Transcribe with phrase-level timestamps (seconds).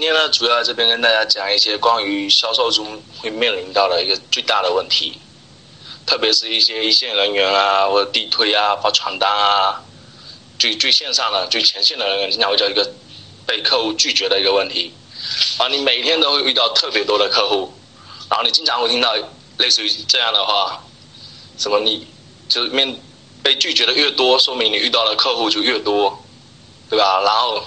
[0.00, 5.20] 今天呢，主要在这边跟大家讲一些关于销售中会面临到的一个最大的问题，
[6.06, 9.78] 特别是一些一线人员啊，或者地推啊、发传单啊，
[10.58, 12.90] 最最线上的、最前线的人员，经常会叫一个
[13.46, 14.90] 被客户拒绝的一个问题。
[15.58, 17.70] 啊，你每天都会遇到特别多的客户，
[18.30, 19.14] 然后你经常会听到
[19.58, 20.82] 类似于这样的话，
[21.58, 22.06] 什么你
[22.48, 22.98] 就面
[23.42, 26.18] 被拒绝的越多，说明你遇到的客户就越多，
[26.88, 27.20] 对吧？
[27.22, 27.62] 然后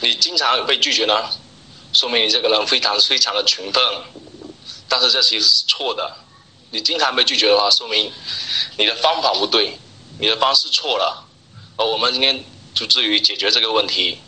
[0.00, 1.28] 你经常被拒绝呢？
[1.92, 3.82] 说明你这个人非常非常的勤奋，
[4.88, 6.10] 但是这其实是错的。
[6.70, 8.10] 你经常被拒绝的话，说明
[8.78, 9.78] 你的方法不对，
[10.18, 11.22] 你的方式错了。
[11.76, 12.42] 而我们今天
[12.74, 14.18] 就至于解决这个问题，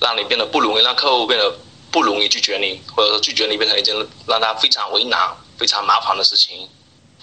[0.00, 1.56] 让你变得不容易，让客户变得
[1.92, 3.94] 不容易拒绝你，或者说拒绝你变成一件
[4.26, 6.68] 让他非常为难、非常麻烦的事情。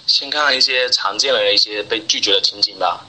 [0.07, 3.05] 先看一些常见的一些被拒绝的情景吧。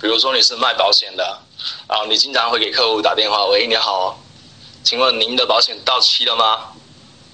[0.00, 1.42] 比如说你是卖保险的，
[1.88, 4.16] 然后你经常会给客户打电话：“喂，你好。”
[4.82, 6.72] 请问您的保险到期了吗？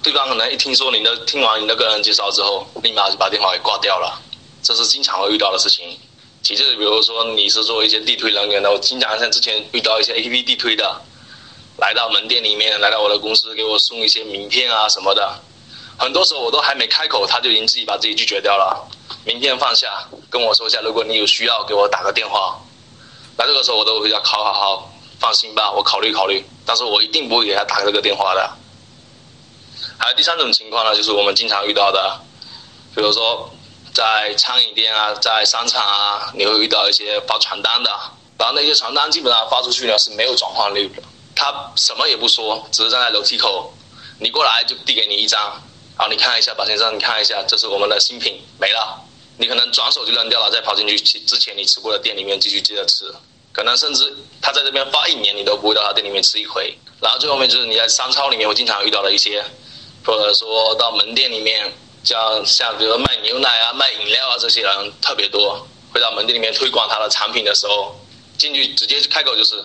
[0.03, 4.21] 对方可能一听说您的，听完您的个人介绍之后，立马就把电话给挂掉了，
[4.61, 5.97] 这是经常会遇到的事情。
[6.43, 11.01] 其次，比如说你是做一些地推人员的，我经常像之前遇到一些 A P P 地推的，
[11.77, 15.41] 来到门店里面，来到我的公司给我送一些名片啊什么的，
[15.97, 18.87] 很多时候我都还没开口，他就已经自己把自己拒绝掉了。
[19.25, 22.59] 名片放下，跟我说一下，如果你有需要，给我打个电话。
[23.37, 24.93] 那这个时候我都比较好好好。
[25.19, 28.57] 放心吧，我考虑考虑，但是我一定不会给他打这个电话的。
[29.97, 32.19] 还有第三种情况呢，就是我们经常遇到的，
[32.93, 33.49] 比如说
[33.93, 37.89] 在餐饮店啊，在商场啊，你会遇到一些发传单的，
[38.37, 41.01] 然后那些传单基本上发出去呢是没有转换率的，
[41.35, 43.73] 他什么也不说，只是站在楼梯口，
[44.19, 45.39] 你过来就递给你一张，
[45.97, 49.01] 然后你看一下，宝先生，你看一下，这是我们的新品，没了，
[49.37, 53.13] 你可能转手就扔掉了，再跑进去之前你吃过的店里面继续接着吃。
[53.57, 56.77] 可能甚至他在这边发一年，你都不会到他店里面吃一回。
[57.01, 59.43] 然后最后面就是你在商超里面会经常遇到的一些，
[60.05, 61.73] 或者说到门店里面，
[62.03, 67.99] 像像比如说卖牛奶啊、卖饮料啊这些人特别多，会到门店里面推广他的产品的时候，
[68.37, 69.55] 进去直接开口就是，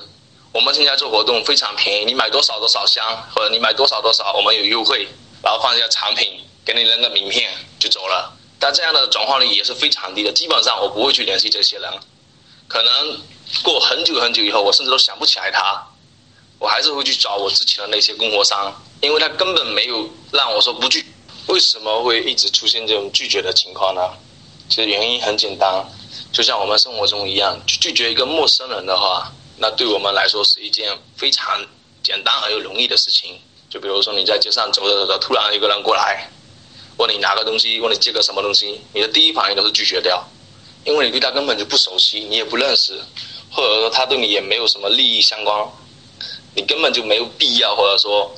[0.53, 3.05] 我们现在做活动非常便宜，你买多少多少箱，
[3.35, 5.07] 或者你买多少多少，我们有优惠，
[5.43, 8.33] 然后放一下产品，给你扔个名片就走了。
[8.59, 11.93] 但这样的转化率也是非常低的，基本上我不会去联系这些人，
[12.67, 13.21] 可能。
[13.63, 15.87] 过很久很久以后，我甚至都想不起来他，
[16.59, 21.05] 我还是会去找我之前的那些供货商，因为他根本没有让我说不拒。
[21.49, 24.01] 为什么会一直出现这种拒绝的情况呢？
[24.69, 25.85] 其实原因很简单，
[26.33, 31.61] 就像我们生活中一样，拒绝一个陌生人的话，那对我们来说是一件非常
[32.03, 33.39] 简单而又容易的事情。
[33.69, 36.31] 就比如说你在街上走着走着，突然一个人过来，
[36.97, 40.25] 问你拿个东西，问你借个什么东西，你的第一反应都是拒绝掉，
[40.85, 42.99] 因为你对他根本就不熟悉，你也不认识。
[43.53, 45.69] 或者说他对你也没有什么利益相关，
[46.55, 48.35] 你根本就没有必要，或者说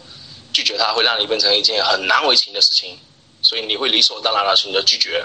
[0.52, 2.98] 拒绝他会让你变成一件很难为情的事情，
[3.42, 5.24] 所以你会理所当然的选择拒绝。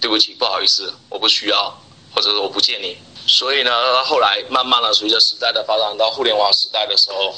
[0.00, 1.72] 对不起，不好意思，我不需要，
[2.12, 2.98] 或者说我不见你。
[3.28, 7.32] 所以呢，后来慢慢的随着时代的发展到互联网时代的时候，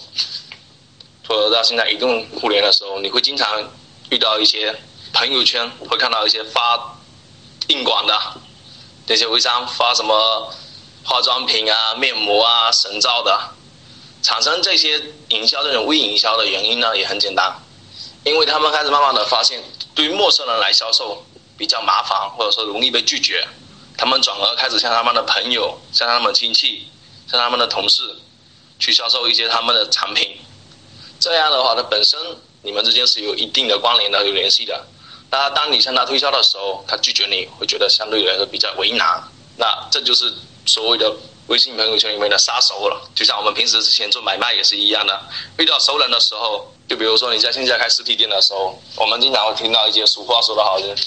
[1.28, 3.71] 或者到现在移动互联的时候，你会经常
[4.09, 4.75] 遇到一些
[5.12, 6.99] 朋友圈会看到一些发
[7.69, 8.19] 硬广的
[9.06, 10.50] 那些微商发什么。
[11.04, 13.38] 化妆品啊、面膜啊、神皂的，
[14.22, 17.54] 产生这些营销这种微营销的原因呢，也很简单，
[18.25, 19.62] 因为他们开始慢慢的发现，
[19.94, 21.22] 对于陌生人来销售
[21.59, 23.47] 比较麻烦，或者说容易被拒绝，
[23.98, 26.88] 他们转而开始向他们的朋友、向他们亲戚、
[27.31, 28.03] 向他们的同事，
[28.78, 30.38] 去销售一些他们的产品。
[31.20, 32.19] 这样的话，它本身
[32.62, 34.82] 你们之间是有一定的关联的、有联系的。
[35.31, 39.23] 那当你向他推销的时候，他拒绝你会觉得相对来说比较为难。
[39.58, 40.32] 那这就是。
[40.66, 41.14] 所谓的
[41.49, 45.22] 微信朋友圈里面的杀手了，就像我们平时之前做买卖也是一样的，
[45.58, 51.06] 遇到熟人的时候，就比如说你在线下开实体店的时候，我们经常会听到一些俗话说得好，就是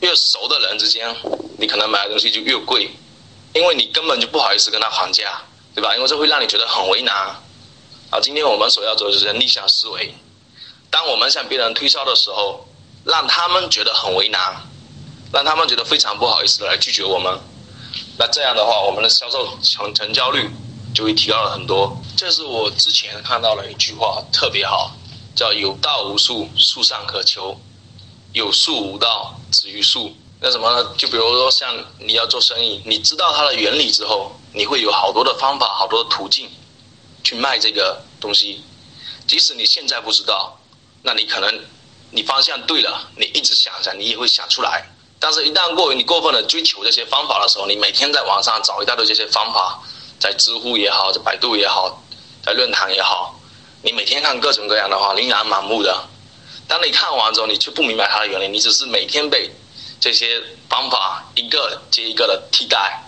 [0.00, 1.14] 越熟的人之间，
[1.58, 2.90] 你可能买的东西就越贵，
[3.52, 5.42] 因为你根本就不好意思跟他还价，
[5.74, 5.94] 对吧？
[5.94, 7.14] 因为这会让你觉得很为难。
[8.10, 10.14] 啊，今天我们所要做的就是逆向思维，
[10.90, 12.66] 当我们向别人推销的时候，
[13.04, 14.56] 让他们觉得很为难，
[15.32, 17.38] 让他们觉得非常不好意思来拒绝我们。
[18.18, 20.48] 那这样的话，我们的销售成成交率
[20.94, 21.96] 就会提高了很多。
[22.16, 24.94] 这是我之前看到了一句话，特别好，
[25.34, 27.58] 叫“有道无术，术上可求”。
[28.32, 30.14] 有术无道，止于术。
[30.40, 30.94] 那什么呢？
[30.96, 36.50] 就比如说像你要做生意，你知道它的原理之后，你会有好多的方法，好多途径
[37.24, 38.62] 去卖这个东西。
[39.26, 40.58] 即使你现在不知道，
[41.02, 41.60] 那你可能
[42.10, 44.84] 你方向对了，你一直想想，你也会想出来。
[45.24, 49.80] 但是，一旦过于你过分的追求这些方法的时候，你每天在网上找一大堆这些方法，
[50.18, 52.02] 在知乎也好，在百度也好，
[52.44, 53.32] 在论坛也好，
[53.84, 56.08] 你每天看各种各样的话，琳琅满目的。
[56.66, 59.48] 当你看完之后，你却不明白它的原理，你只是每天被
[60.00, 63.00] 这些方法一个接一个的替代，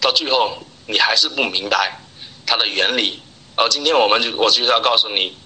[0.00, 0.56] 到最后
[0.86, 2.00] 你还是不明白
[2.46, 3.20] 它的原理。
[3.56, 5.36] 而今天我们就我就是要告诉你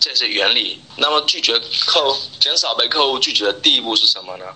[0.00, 0.80] 这些原理。
[0.96, 4.46] 那么拒绝客，减少被客户拒绝的第一步是什么呢？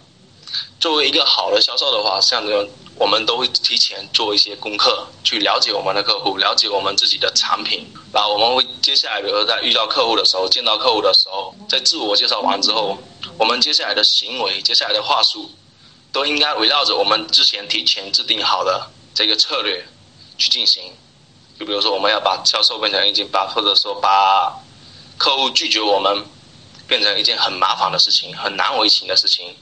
[0.80, 7.86] 作为一个好的销售的话，像这种我们都会提前做一些功课，去了解我们的客户，了解我们自己的产品。
[8.12, 12.96] 然后我们会接下来，比如说在遇到客户的时候，见到客户的时候，在自我介绍完之后，
[13.36, 15.50] 我们接下来的行为，接下来的话术，
[16.12, 19.84] 都应该围绕着我们之前提前制定好的这个策略
[20.36, 20.92] 去进行。
[21.58, 24.56] 就比如说，我们要把销售变成一件把，或者说把
[25.16, 26.24] 客户拒绝我们
[26.86, 29.56] 变成一件很麻烦的事情，很难为情的事情。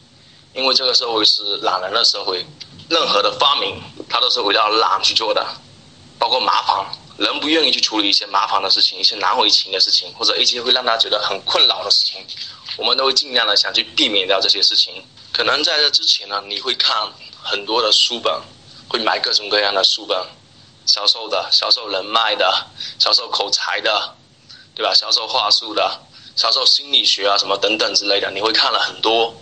[0.56, 2.44] 因为这个社会是懒人的社会，
[2.88, 5.46] 任何的发明它都是围绕懒去做的，
[6.18, 6.86] 包括麻烦，
[7.18, 12.26] 人不愿意去处理一些麻烦的事情，一些难为情的事情，或者一些会让他觉得很困扰的事情，
[12.78, 15.04] 我们都会尽量的想去避免掉这些事情。
[15.30, 16.96] 可能在这之前呢，你会看
[17.42, 18.32] 很多的书本，
[18.88, 20.18] 会买各种各样的书本，
[20.86, 22.66] 销售的、销售人脉的、
[22.98, 24.14] 销售口才的，
[24.74, 24.94] 对吧？
[24.94, 26.00] 销售话术的、
[26.34, 29.34] 销售心理学啊什么等等之类的，你会看了很多。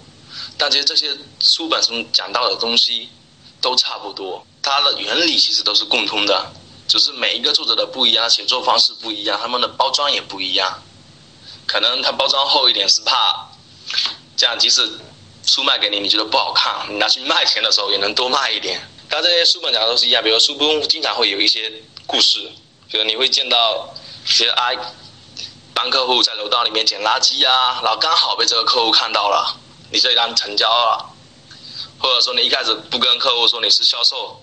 [0.57, 3.09] 但其实这些书本中讲到的东西
[3.61, 6.53] 都差不多，它的原理其实都是共通的，
[6.87, 10.83] 只是每一个作者的不一样，写作方式不一样，他们的包装也不一样。
[11.67, 13.49] 可能他包装厚一点是怕
[14.37, 14.99] 这样，即使
[15.47, 18.81] 书卖给你，你觉得不好看，你拿去卖钱的时候也能多卖一点。
[19.09, 21.73] 但这些书本讲的都是一样，比如书中经常会有一些
[22.07, 22.51] 故事，
[22.91, 23.95] 比如你会见到
[24.27, 24.77] 一些爱
[25.73, 29.61] 帮客户在楼道里面捡垃圾啊，然后刚好被这个客户看到了。
[29.95, 31.09] 你这一单成交了，
[32.01, 34.43] 或者说你一开始不跟客户说你是销售，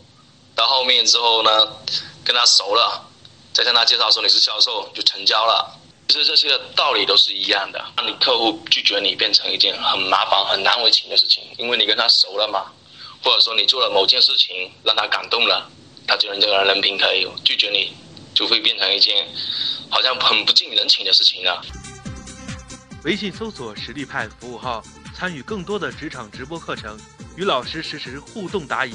[0.56, 1.50] 到后面之后呢，
[2.24, 3.06] 跟他熟了，
[3.52, 5.78] 再向他介绍说你是销售就成交了。
[6.08, 12.72] 其实这些道理都是一样的，让你客户拒绝你变成一件很麻烦、很难为情的事情，因为你跟他熟了嘛，
[13.22, 15.70] 或者说你做了某件事情让他感动了，
[16.08, 17.94] 他觉得你这个人人品可以，拒绝你
[18.34, 19.28] 就会变成一件
[19.90, 21.62] 好像很不近人情的事情了。
[23.04, 24.82] 微信搜索“实力派”服务号。
[25.22, 26.98] 参与更多的职场直播课程，
[27.36, 28.92] 与老师实时互动答疑。